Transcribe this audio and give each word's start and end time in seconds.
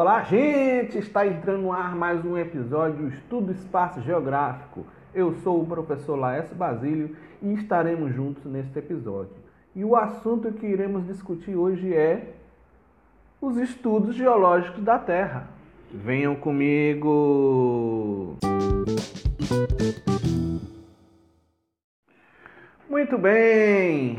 Olá, 0.00 0.22
gente! 0.22 0.96
Está 0.96 1.26
entrando 1.26 1.60
no 1.60 1.72
ar 1.72 1.94
mais 1.94 2.24
um 2.24 2.38
episódio 2.38 2.96
do 2.96 3.08
Estudo 3.08 3.52
Espaço 3.52 4.00
Geográfico. 4.00 4.86
Eu 5.14 5.34
sou 5.42 5.60
o 5.60 5.66
professor 5.66 6.16
Laércio 6.16 6.56
Basílio 6.56 7.14
e 7.42 7.52
estaremos 7.52 8.14
juntos 8.14 8.42
neste 8.46 8.78
episódio. 8.78 9.34
E 9.76 9.84
o 9.84 9.94
assunto 9.94 10.50
que 10.52 10.66
iremos 10.66 11.06
discutir 11.06 11.54
hoje 11.54 11.94
é 11.94 12.32
os 13.42 13.58
estudos 13.58 14.14
geológicos 14.14 14.82
da 14.82 14.98
Terra. 14.98 15.50
Venham 15.92 16.34
comigo! 16.34 18.38
Muito 22.88 23.18
bem! 23.18 24.16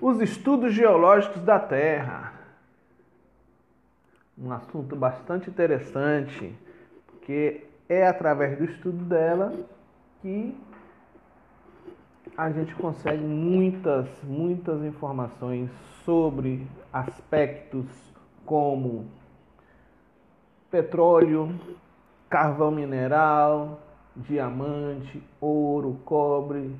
Os 0.00 0.22
estudos 0.22 0.72
geológicos 0.72 1.42
da 1.42 1.58
Terra 1.58 2.37
um 4.40 4.52
assunto 4.52 4.94
bastante 4.94 5.50
interessante, 5.50 6.54
porque 7.06 7.64
é 7.88 8.06
através 8.06 8.56
do 8.56 8.64
estudo 8.64 9.04
dela 9.04 9.52
que 10.22 10.56
a 12.36 12.50
gente 12.50 12.74
consegue 12.76 13.22
muitas, 13.22 14.06
muitas 14.22 14.84
informações 14.84 15.70
sobre 16.04 16.66
aspectos 16.92 17.86
como 18.46 19.06
petróleo, 20.70 21.52
carvão 22.30 22.70
mineral, 22.70 23.80
diamante, 24.14 25.22
ouro, 25.40 25.98
cobre 26.04 26.76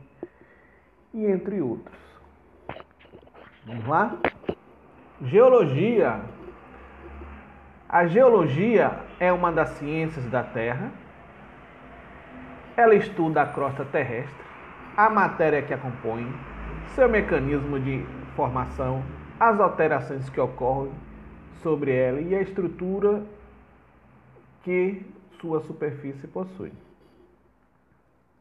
e 1.12 1.26
entre 1.26 1.60
outros. 1.60 1.98
Vamos 3.66 3.86
lá? 3.86 4.16
Geologia 5.22 6.22
a 7.88 8.06
geologia 8.06 9.00
é 9.18 9.32
uma 9.32 9.50
das 9.50 9.70
ciências 9.70 10.26
da 10.26 10.42
Terra. 10.42 10.92
Ela 12.76 12.94
estuda 12.94 13.42
a 13.42 13.46
crosta 13.46 13.84
terrestre, 13.84 14.44
a 14.94 15.08
matéria 15.08 15.62
que 15.62 15.72
a 15.72 15.78
compõe, 15.78 16.30
seu 16.94 17.08
mecanismo 17.08 17.80
de 17.80 18.04
formação, 18.36 19.02
as 19.40 19.58
alterações 19.58 20.28
que 20.28 20.38
ocorrem 20.38 20.92
sobre 21.62 21.92
ela 21.94 22.20
e 22.20 22.34
a 22.34 22.42
estrutura 22.42 23.22
que 24.62 25.02
sua 25.40 25.60
superfície 25.60 26.26
possui. 26.26 26.72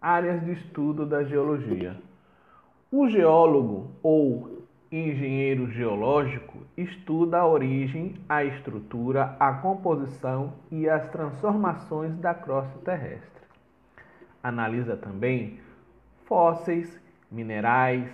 Áreas 0.01 0.43
de 0.43 0.51
estudo 0.51 1.05
da 1.05 1.23
geologia. 1.23 1.95
O 2.91 3.07
geólogo 3.09 3.91
ou 4.03 4.56
engenheiro 4.91 5.69
geológico 5.71 6.65
estuda 6.77 7.39
a 7.39 7.47
origem, 7.47 8.15
a 8.27 8.43
estrutura, 8.43 9.35
a 9.39 9.53
composição 9.53 10.53
e 10.71 10.89
as 10.89 11.07
transformações 11.09 12.15
da 12.17 12.33
crosta 12.33 12.77
terrestre. 12.79 13.43
Analisa 14.41 14.95
também 14.95 15.59
fósseis, 16.25 16.99
minerais 17.31 18.09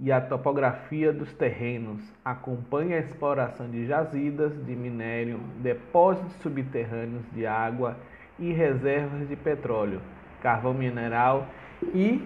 e 0.00 0.10
a 0.10 0.20
topografia 0.20 1.12
dos 1.12 1.32
terrenos. 1.34 2.02
Acompanha 2.24 2.96
a 2.96 3.00
exploração 3.00 3.70
de 3.70 3.86
jazidas 3.86 4.52
de 4.64 4.74
minério, 4.74 5.40
depósitos 5.60 6.34
subterrâneos 6.42 7.24
de 7.32 7.46
água 7.46 7.96
e 8.38 8.52
reservas 8.52 9.28
de 9.28 9.36
petróleo, 9.36 10.00
carvão 10.40 10.74
mineral 10.74 11.46
e 11.94 12.24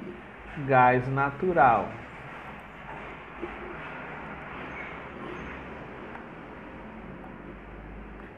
gás 0.67 1.09
natural. 1.09 1.89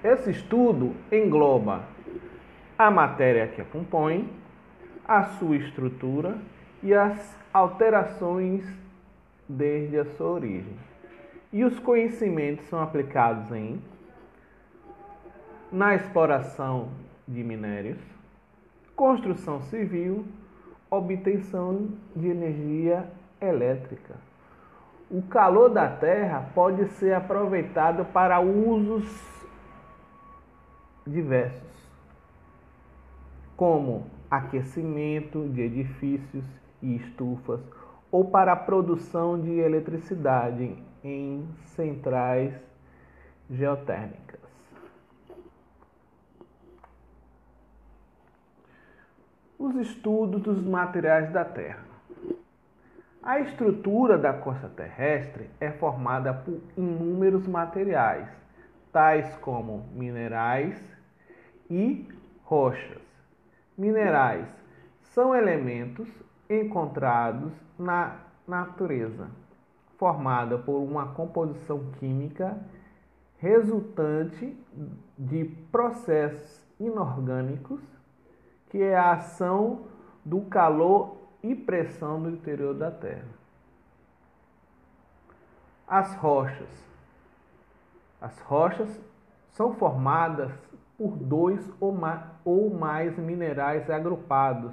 Esse 0.05 0.33
estudo 0.33 0.95
engloba 1.11 1.83
a 2.77 2.91
matéria 2.91 3.49
que 3.49 3.63
a 3.63 3.65
compõe, 3.65 4.31
a 5.09 5.23
sua 5.23 5.57
estrutura 5.57 6.37
e 6.83 6.93
as 6.93 7.35
alterações 7.51 8.67
desde 9.49 9.99
a 9.99 10.05
sua 10.05 10.27
origem. 10.27 10.77
E 11.51 11.65
os 11.65 11.79
conhecimentos 11.79 12.67
são 12.67 12.83
aplicados 12.83 13.51
em 13.51 13.81
na 15.73 15.95
exploração 15.95 16.91
de 17.27 17.43
minérios, 17.43 17.99
construção 18.95 19.63
civil, 19.63 20.27
obtenção 20.91 21.89
de 22.15 22.29
energia 22.29 23.09
elétrica. 23.41 24.17
O 25.11 25.23
calor 25.23 25.71
da 25.71 25.89
Terra 25.89 26.51
pode 26.55 26.85
ser 26.91 27.15
aproveitado 27.15 28.05
para 28.05 28.39
usos 28.39 29.34
diversos, 31.07 31.63
como 33.57 34.07
aquecimento 34.31 35.49
de 35.49 35.63
edifícios 35.63 36.45
e 36.83 36.97
estufas 36.97 37.61
ou 38.11 38.25
para 38.25 38.53
a 38.53 38.57
produção 38.57 39.41
de 39.41 39.51
eletricidade 39.59 40.77
em 41.03 41.49
centrais 41.75 42.55
geotérmicas. 43.51 44.41
Os 49.59 49.75
estudos 49.77 50.43
dos 50.43 50.63
materiais 50.63 51.33
da 51.33 51.45
Terra. 51.45 51.85
A 53.23 53.41
estrutura 53.41 54.19
da 54.19 54.35
costa 54.35 54.69
terrestre 54.69 55.49
é 55.59 55.71
formada 55.71 56.35
por 56.35 56.61
inúmeros 56.77 57.47
materiais, 57.47 58.29
tais 58.95 59.37
como 59.39 59.89
minerais, 59.93 60.81
e 61.69 62.07
rochas. 62.45 63.03
Minerais 63.77 64.47
são 65.03 65.35
elementos 65.35 66.09
encontrados 66.49 67.53
na 67.77 68.21
natureza, 68.47 69.29
formada 69.99 70.59
por 70.59 70.79
uma 70.79 71.09
composição 71.09 71.91
química 71.99 72.57
resultante 73.39 74.57
de 75.19 75.45
processos 75.73 76.65
inorgânicos, 76.79 77.83
que 78.71 78.81
é 78.81 78.95
a 78.95 79.15
ação 79.15 79.87
do 80.25 80.43
calor 80.43 81.17
e 81.43 81.53
pressão 81.53 82.23
do 82.23 82.31
interior 82.31 82.75
da 82.75 82.93
Terra. 82.93 83.29
As 85.87 86.15
rochas. 86.15 86.94
As 88.25 88.41
rochas 88.41 88.89
são 89.51 89.75
formadas 89.75 90.51
por 90.97 91.15
dois 91.15 91.61
ou 91.79 92.71
mais 92.71 93.19
minerais 93.19 93.91
agrupados. 93.91 94.73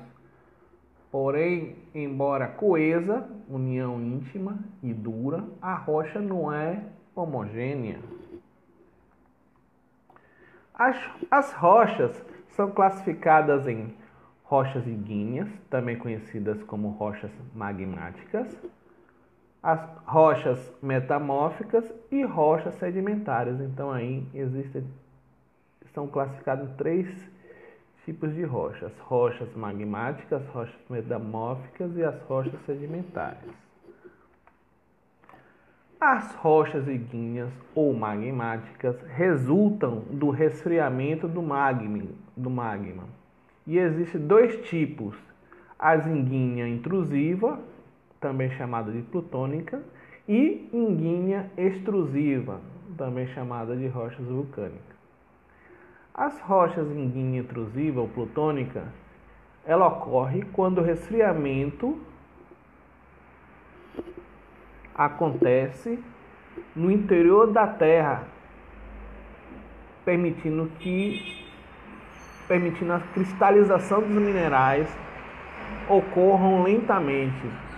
Porém, 1.11 1.75
embora 1.93 2.47
coesa, 2.47 3.29
união 3.49 4.01
íntima 4.01 4.57
e 4.81 4.93
dura, 4.93 5.43
a 5.61 5.75
rocha 5.75 6.21
não 6.21 6.49
é 6.49 6.81
homogênea. 7.13 7.99
As, 10.73 10.95
as 11.29 11.51
rochas 11.51 12.25
são 12.51 12.71
classificadas 12.71 13.67
em 13.67 13.93
rochas 14.45 14.87
ígneas, 14.87 15.49
também 15.69 15.97
conhecidas 15.97 16.63
como 16.63 16.91
rochas 16.91 17.31
magmáticas, 17.53 18.47
as 19.61 19.79
rochas 20.05 20.73
metamórficas 20.81 21.85
e 22.11 22.23
rochas 22.23 22.75
sedimentares. 22.75 23.59
Então 23.59 23.91
aí 23.91 24.25
existem 24.33 24.83
são 25.93 26.07
classificados 26.07 26.69
três 26.77 27.07
tipos 28.05 28.33
de 28.33 28.43
rochas: 28.43 28.91
rochas 28.99 29.53
magmáticas, 29.55 30.45
rochas 30.47 30.79
metamórficas 30.89 31.95
e 31.95 32.03
as 32.03 32.19
rochas 32.23 32.59
sedimentares. 32.65 33.49
As 35.99 36.33
rochas 36.35 36.87
ígneas 36.87 37.51
ou 37.75 37.93
magmáticas 37.93 38.99
resultam 39.03 39.99
do 40.09 40.31
resfriamento 40.31 41.27
do 41.27 41.43
magma, 41.43 42.05
do 42.35 42.49
magma. 42.49 43.03
E 43.67 43.77
existem 43.77 44.25
dois 44.25 44.67
tipos: 44.67 45.15
a 45.77 45.95
ígnea 45.95 46.67
intrusiva, 46.67 47.59
também 48.21 48.51
chamada 48.51 48.91
de 48.91 49.01
plutônica, 49.01 49.81
e 50.27 50.69
ígnea 50.71 51.51
extrusiva, 51.57 52.61
também 52.97 53.27
chamada 53.33 53.75
de 53.75 53.87
rochas 53.87 54.25
vulcânicas. 54.25 54.95
As 56.13 56.39
rochas 56.41 56.87
em 56.91 57.09
guinha 57.09 57.41
intrusiva 57.41 57.99
ou 57.99 58.07
plutônica, 58.07 58.83
ela 59.65 59.87
ocorre 59.87 60.43
quando 60.53 60.77
o 60.77 60.83
resfriamento 60.83 61.99
acontece 64.93 65.99
no 66.75 66.91
interior 66.91 67.51
da 67.51 67.65
Terra, 67.65 68.27
permitindo 70.05 70.69
que 70.79 71.41
permitindo 72.47 72.91
a 72.91 72.99
cristalização 72.99 74.01
dos 74.01 74.09
minerais 74.09 74.85
ocorram 75.87 76.63
lentamente. 76.63 77.70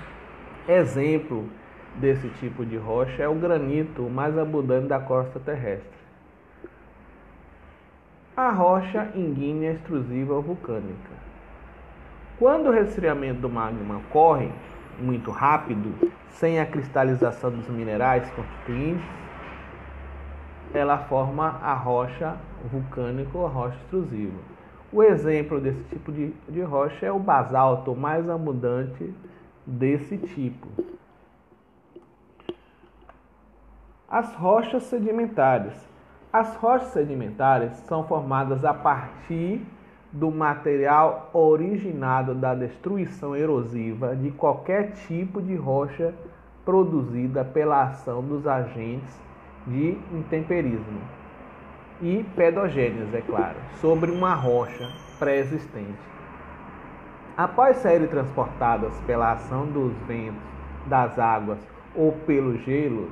Exemplo 0.68 1.50
desse 1.96 2.30
tipo 2.40 2.66
de 2.66 2.78
rocha 2.78 3.22
é 3.22 3.28
o 3.28 3.36
granito 3.36 4.04
mais 4.04 4.38
abundante 4.38 4.88
da 4.88 4.98
costa 4.98 5.38
terrestre. 5.38 5.92
A 8.36 8.50
rocha 8.50 9.12
ígnea 9.14 9.74
extrusiva 9.74 10.40
vulcânica. 10.40 11.12
Quando 12.40 12.68
o 12.68 12.72
resfriamento 12.72 13.42
do 13.42 13.50
magma 13.50 13.98
ocorre 13.98 14.50
muito 14.98 15.32
rápido, 15.32 15.94
sem 16.30 16.60
a 16.60 16.66
cristalização 16.66 17.52
dos 17.52 17.68
minerais 17.68 18.30
constituintes, 18.32 19.06
ela 20.74 20.98
forma 20.98 21.60
a 21.62 21.74
rocha 21.74 22.38
vulcânica 22.72 23.38
ou 23.38 23.46
a 23.46 23.50
rocha 23.50 23.78
extrusiva. 23.84 24.40
O 24.94 25.04
exemplo 25.04 25.60
desse 25.60 25.84
tipo 25.90 26.10
de, 26.12 26.34
de 26.48 26.62
rocha 26.62 27.06
é 27.06 27.12
o 27.12 27.20
basalto 27.20 27.94
mais 27.94 28.30
abundante 28.30 29.14
desse 29.66 30.18
tipo. 30.18 30.68
As 34.08 34.34
rochas 34.36 34.84
sedimentares. 34.84 35.74
As 36.32 36.56
rochas 36.56 36.90
sedimentares 36.90 37.74
são 37.88 38.04
formadas 38.04 38.66
a 38.66 38.74
partir 38.74 39.62
do 40.12 40.30
material 40.30 41.32
originado 41.34 42.36
da 42.36 42.54
destruição 42.54 43.36
erosiva 43.36 44.16
de 44.16 44.30
qualquer 44.32 44.92
tipo 45.08 45.42
de 45.42 45.56
rocha 45.56 46.14
produzida 46.64 47.44
pela 47.44 47.84
ação 47.84 48.22
dos 48.22 48.46
agentes 48.46 49.20
de 49.66 49.98
intemperismo 50.12 51.02
e 52.02 52.26
pedogênios, 52.36 53.14
é 53.14 53.22
claro, 53.22 53.58
sobre 53.80 54.12
uma 54.12 54.36
rocha 54.36 54.88
pré-existente. 55.18 55.98
Após 57.36 57.78
serem 57.78 58.08
transportadas 58.08 58.94
pela 59.08 59.32
ação 59.32 59.66
dos 59.66 59.92
ventos, 60.06 60.40
das 60.86 61.18
águas 61.18 61.58
ou 61.96 62.12
pelo 62.12 62.56
gelo, 62.60 63.10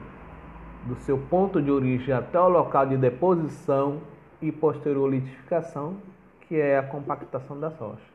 do 0.85 0.95
seu 0.97 1.17
ponto 1.17 1.59
de 1.59 1.71
origem 1.71 2.13
até 2.13 2.39
o 2.39 2.47
local 2.47 2.85
de 2.85 2.97
deposição 2.97 3.99
e 4.39 4.51
posterior 4.51 5.09
litificação, 5.09 5.97
que 6.41 6.55
é 6.55 6.77
a 6.77 6.83
compactação 6.83 7.59
das 7.59 7.75
rochas. 7.79 8.11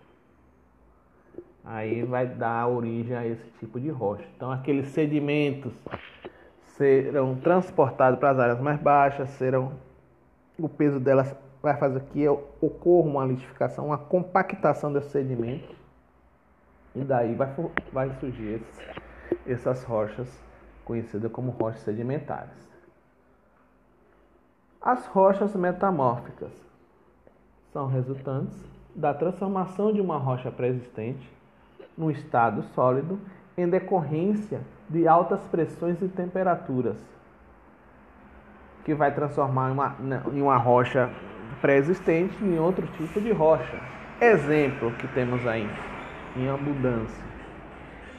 Aí 1.65 2.05
vai 2.05 2.25
dar 2.25 2.69
origem 2.69 3.17
a 3.17 3.27
esse 3.27 3.51
tipo 3.59 3.81
de 3.81 3.89
rocha. 3.89 4.25
Então, 4.37 4.53
aqueles 4.53 4.87
sedimentos 4.91 5.73
serão 6.77 7.35
transportados 7.35 8.21
para 8.21 8.31
as 8.31 8.39
áreas 8.39 8.61
mais 8.61 8.81
baixas, 8.81 9.29
serão 9.31 9.73
o 10.57 10.69
peso 10.69 11.01
delas 11.01 11.35
vai 11.61 11.77
fazer 11.77 12.01
que 12.13 12.29
ocorra 12.29 13.09
uma 13.09 13.25
litificação, 13.25 13.87
uma 13.87 13.99
compactação 13.99 14.93
desse 14.93 15.11
sedimento 15.11 15.86
e 16.97 17.05
daí 17.05 17.35
vai, 17.35 17.55
vai 17.93 18.11
surgir 18.19 18.55
esses, 18.55 18.81
essas 19.47 19.85
rochas 19.85 20.27
conhecidas 20.85 21.31
como 21.31 21.51
rochas 21.51 21.83
sedimentares. 21.83 22.67
As 24.81 25.05
rochas 25.07 25.55
metamórficas 25.55 26.53
são 27.73 27.87
resultantes 27.87 28.57
da 28.95 29.13
transformação 29.13 29.93
de 29.93 30.01
uma 30.01 30.17
rocha 30.17 30.51
pré-existente 30.51 31.31
no 31.99 32.11
estado 32.11 32.63
sólido 32.75 33.19
em 33.59 33.69
decorrência 33.69 34.63
de 34.89 35.07
altas 35.07 35.41
pressões 35.51 36.01
e 36.01 36.09
temperaturas, 36.09 36.97
que 38.85 38.95
vai 38.95 39.13
transformar 39.15 39.73
uma, 39.73 39.97
em 40.33 40.41
uma 40.41 40.57
rocha 40.57 41.11
pré-existente 41.61 42.43
em 42.43 42.59
outro 42.59 42.87
tipo 42.97 43.21
de 43.21 43.33
rocha. 43.33 43.79
Exemplo 44.21 44.93
que 44.93 45.09
temos 45.09 45.47
aí 45.47 45.69
em 46.37 46.49
abundância, 46.49 47.25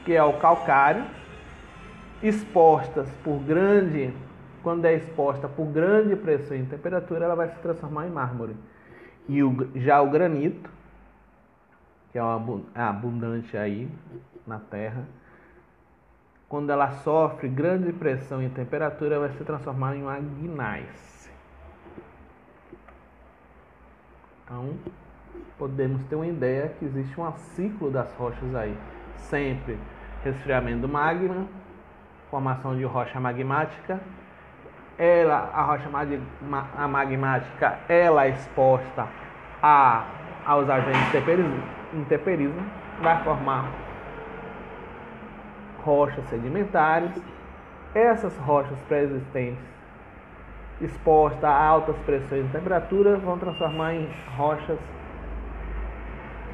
que 0.04 0.14
é 0.14 0.22
o 0.22 0.38
calcário, 0.38 1.04
expostas 2.22 3.08
por 3.22 3.38
grande, 3.40 4.12
quando 4.62 4.84
é 4.84 4.94
exposta 4.94 5.48
por 5.48 5.66
grande 5.66 6.16
pressão 6.16 6.56
e 6.56 6.64
temperatura, 6.64 7.24
ela 7.24 7.34
vai 7.34 7.48
se 7.48 7.58
transformar 7.60 8.06
em 8.06 8.10
mármore. 8.10 8.56
E 9.28 9.42
o, 9.42 9.68
já 9.76 10.00
o 10.00 10.10
granito, 10.10 10.70
que 12.10 12.18
é, 12.18 12.22
é 12.74 12.80
abundante 12.80 13.56
aí 13.56 13.88
na 14.46 14.58
Terra, 14.58 15.04
quando 16.48 16.70
ela 16.70 16.90
sofre 17.02 17.46
grande 17.46 17.92
pressão 17.92 18.42
e 18.42 18.48
temperatura, 18.48 19.20
vai 19.20 19.30
se 19.30 19.44
transformar 19.44 19.94
em 19.94 20.02
uma. 20.02 20.18
Então, 24.44 24.74
podemos 25.58 26.02
ter 26.04 26.16
uma 26.16 26.26
ideia 26.26 26.72
que 26.78 26.84
existe 26.84 27.20
um 27.20 27.32
ciclo 27.32 27.90
das 27.90 28.12
rochas 28.14 28.54
aí. 28.54 28.76
Sempre 29.16 29.78
resfriamento 30.24 30.80
do 30.80 30.88
magma, 30.88 31.46
formação 32.30 32.76
de 32.76 32.84
rocha 32.84 33.18
magmática. 33.18 34.00
Ela, 34.98 35.50
a 35.54 35.62
rocha 35.62 35.88
a 36.76 36.88
magmática, 36.88 37.78
ela 37.88 38.26
é 38.26 38.30
exposta 38.30 39.06
a, 39.62 40.04
aos 40.44 40.68
agentes 40.68 41.12
de 41.92 42.04
temperismo, 42.06 42.66
vai 43.00 43.22
formar 43.22 43.70
rochas 45.84 46.24
sedimentares. 46.28 47.12
Essas 47.94 48.36
rochas 48.38 48.78
pré-existentes 48.88 49.78
expostas 50.80 51.44
a 51.44 51.52
altas 51.52 51.96
pressões 52.04 52.46
e 52.46 52.48
temperaturas 52.48 53.20
vão 53.22 53.38
transformar 53.38 53.94
em 53.94 54.08
rochas 54.36 54.78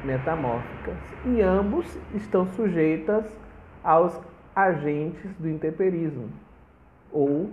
metamórficas 0.05 0.95
e 1.25 1.41
ambos 1.41 1.85
estão 2.13 2.47
sujeitas 2.53 3.25
aos 3.83 4.19
agentes 4.55 5.33
do 5.37 5.49
intemperismo 5.49 6.29
ou 7.11 7.49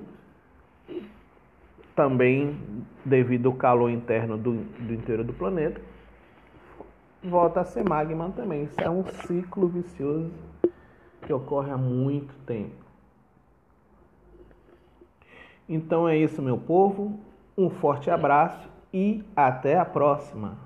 também 1.96 2.58
devido 3.04 3.48
ao 3.48 3.54
calor 3.54 3.90
interno 3.90 4.36
do, 4.36 4.52
do 4.52 4.94
interior 4.94 5.24
do 5.24 5.32
planeta 5.32 5.80
volta 7.22 7.60
a 7.60 7.64
ser 7.64 7.88
magma 7.88 8.30
também. 8.34 8.64
Isso 8.64 8.80
é 8.80 8.90
um 8.90 9.04
ciclo 9.04 9.68
vicioso 9.68 10.32
que 11.22 11.32
ocorre 11.32 11.70
há 11.70 11.76
muito 11.76 12.34
tempo. 12.44 12.82
Então 15.68 16.08
é 16.08 16.16
isso, 16.16 16.42
meu 16.42 16.58
povo. 16.58 17.18
Um 17.56 17.70
forte 17.70 18.10
abraço 18.10 18.68
e 18.92 19.22
até 19.36 19.78
a 19.78 19.84
próxima. 19.84 20.56